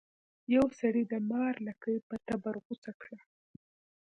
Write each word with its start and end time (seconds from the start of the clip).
یو 0.55 0.65
سړي 0.79 1.03
د 1.11 1.13
مار 1.29 1.53
لکۍ 1.67 1.97
په 2.09 2.15
تبر 2.27 2.55
غوڅه 2.63 2.91
کړه. 3.01 3.19